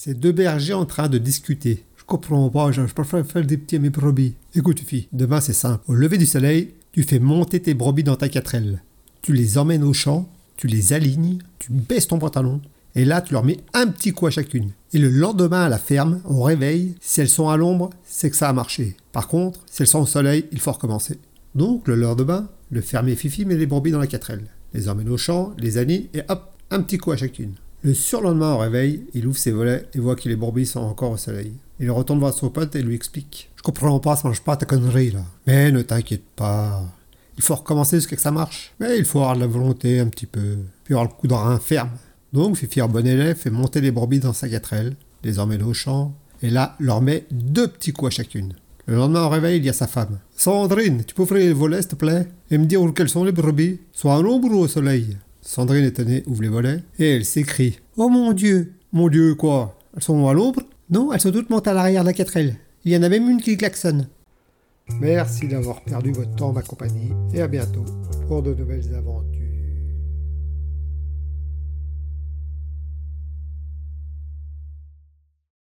C'est 0.00 0.14
deux 0.14 0.30
bergers 0.30 0.74
en 0.74 0.84
train 0.84 1.08
de 1.08 1.18
discuter. 1.18 1.84
Je 1.96 2.04
comprends 2.04 2.48
pas, 2.50 2.70
je 2.70 2.82
préfère 2.82 3.26
faire 3.26 3.44
des 3.44 3.56
petits 3.56 3.74
à 3.74 3.78
mes 3.80 3.90
brebis. 3.90 4.34
Écoute, 4.54 4.78
fille, 4.78 5.08
demain 5.10 5.40
c'est 5.40 5.52
simple. 5.52 5.82
Au 5.88 5.94
lever 5.94 6.18
du 6.18 6.24
soleil, 6.24 6.74
tu 6.92 7.02
fais 7.02 7.18
monter 7.18 7.58
tes 7.58 7.74
brebis 7.74 8.04
dans 8.04 8.14
ta 8.14 8.28
quatrelle. 8.28 8.84
Tu 9.22 9.32
les 9.32 9.58
emmènes 9.58 9.82
au 9.82 9.92
champ, 9.92 10.28
tu 10.56 10.68
les 10.68 10.92
alignes, 10.92 11.38
tu 11.58 11.72
baisses 11.72 12.06
ton 12.06 12.20
pantalon, 12.20 12.60
et 12.94 13.04
là 13.04 13.20
tu 13.20 13.32
leur 13.32 13.42
mets 13.42 13.56
un 13.74 13.88
petit 13.88 14.12
coup 14.12 14.28
à 14.28 14.30
chacune. 14.30 14.70
Et 14.92 14.98
le 14.98 15.08
lendemain 15.08 15.64
à 15.64 15.68
la 15.68 15.78
ferme, 15.78 16.20
on 16.26 16.42
réveille, 16.42 16.94
si 17.00 17.20
elles 17.20 17.28
sont 17.28 17.48
à 17.48 17.56
l'ombre, 17.56 17.90
c'est 18.04 18.30
que 18.30 18.36
ça 18.36 18.48
a 18.48 18.52
marché. 18.52 18.94
Par 19.10 19.26
contre, 19.26 19.64
si 19.66 19.82
elles 19.82 19.88
sont 19.88 20.02
au 20.02 20.06
soleil, 20.06 20.44
il 20.52 20.60
faut 20.60 20.70
recommencer. 20.70 21.18
Donc 21.56 21.88
le 21.88 21.96
lendemain, 21.96 22.48
le 22.70 22.82
fermier 22.82 23.16
Fifi 23.16 23.44
met 23.44 23.56
les 23.56 23.66
brebis 23.66 23.90
dans 23.90 23.98
la 23.98 24.06
quatrelle, 24.06 24.46
les 24.74 24.88
emmène 24.88 25.08
au 25.08 25.16
champ, 25.16 25.54
les 25.58 25.76
aligne, 25.76 26.06
et 26.14 26.22
hop, 26.28 26.54
un 26.70 26.82
petit 26.82 26.98
coup 26.98 27.10
à 27.10 27.16
chacune. 27.16 27.54
Le 27.84 27.94
surlendemain 27.94 28.54
au 28.54 28.58
réveil, 28.58 29.04
il 29.14 29.26
ouvre 29.26 29.38
ses 29.38 29.52
volets 29.52 29.86
et 29.94 30.00
voit 30.00 30.16
que 30.16 30.28
les 30.28 30.34
brebis 30.34 30.66
sont 30.66 30.80
encore 30.80 31.12
au 31.12 31.16
soleil. 31.16 31.52
Il 31.78 31.90
retourne 31.92 32.18
voir 32.18 32.34
son 32.34 32.50
pote 32.50 32.74
et 32.74 32.82
lui 32.82 32.96
explique. 32.96 33.50
Je 33.54 33.62
comprends 33.62 34.00
pas, 34.00 34.16
ça 34.16 34.26
mange 34.26 34.40
pas 34.40 34.56
ta 34.56 34.66
connerie 34.66 35.12
là. 35.12 35.24
Mais 35.46 35.70
ne 35.70 35.82
t'inquiète 35.82 36.24
pas. 36.34 36.82
Il 37.36 37.44
faut 37.44 37.54
recommencer 37.54 37.96
jusqu'à 37.98 38.16
que 38.16 38.22
ça 38.22 38.32
marche. 38.32 38.72
Mais 38.80 38.98
il 38.98 39.04
faut 39.04 39.20
avoir 39.20 39.36
de 39.36 39.40
la 39.40 39.46
volonté 39.46 40.00
un 40.00 40.08
petit 40.08 40.26
peu. 40.26 40.56
Puis 40.82 40.94
avoir 40.94 41.08
le 41.08 41.14
coup 41.14 41.28
de 41.28 41.34
rein 41.34 41.60
ferme. 41.60 41.90
Donc 42.32 42.56
Fifi, 42.56 42.82
en 42.82 42.88
bon 42.88 43.06
élève, 43.06 43.36
fait 43.36 43.50
monter 43.50 43.80
les 43.80 43.92
brebis 43.92 44.18
dans 44.18 44.32
sa 44.32 44.48
quatrelle, 44.48 44.96
les 45.22 45.38
emmène 45.38 45.62
au 45.62 45.72
champ, 45.72 46.14
et 46.42 46.50
là, 46.50 46.74
leur 46.80 47.00
met 47.00 47.26
deux 47.30 47.68
petits 47.68 47.92
coups 47.92 48.12
à 48.12 48.16
chacune. 48.16 48.54
Le 48.86 48.96
lendemain 48.96 49.24
au 49.24 49.28
réveil, 49.28 49.58
il 49.58 49.64
y 49.64 49.68
a 49.68 49.72
sa 49.72 49.86
femme. 49.86 50.18
Sandrine, 50.36 51.04
tu 51.04 51.14
peux 51.14 51.22
ouvrir 51.22 51.46
les 51.46 51.52
volets, 51.52 51.82
s'il 51.82 51.90
te 51.90 51.94
plaît, 51.94 52.26
et 52.50 52.58
me 52.58 52.66
dire 52.66 52.82
où 52.82 52.90
quelles 52.92 53.08
sont 53.08 53.24
les 53.24 53.32
brebis 53.32 53.80
Soit 53.92 54.16
à 54.16 54.22
l'ombre 54.22 54.50
ou 54.50 54.58
au 54.58 54.68
soleil 54.68 55.16
Sandrine 55.48 55.86
étonnée 55.86 56.24
ouvre 56.26 56.42
les 56.42 56.48
volets 56.50 56.82
et 56.98 57.16
elle 57.16 57.24
s'écrie 57.24 57.78
Oh 57.96 58.10
mon 58.10 58.34
Dieu 58.34 58.74
Mon 58.92 59.08
Dieu, 59.08 59.34
quoi 59.34 59.78
Elles 59.96 60.02
sont 60.02 60.28
à 60.28 60.34
l'ombre? 60.34 60.60
Non, 60.90 61.10
elles 61.10 61.22
sont 61.22 61.32
toutes 61.32 61.48
montées 61.48 61.70
à 61.70 61.72
l'arrière 61.72 62.02
de 62.02 62.08
la 62.08 62.12
quatrelle. 62.12 62.56
Il 62.84 62.92
y 62.92 62.96
en 62.98 63.02
a 63.02 63.08
même 63.08 63.30
une 63.30 63.40
qui 63.40 63.56
klaxonne. 63.56 64.08
Merci 65.00 65.48
d'avoir 65.48 65.80
perdu 65.80 66.12
votre 66.12 66.34
temps, 66.34 66.52
ma 66.52 66.60
compagnie, 66.60 67.12
et 67.32 67.40
à 67.40 67.48
bientôt 67.48 67.86
pour 68.26 68.42
de 68.42 68.52
nouvelles 68.52 68.94
aventures. 68.94 69.37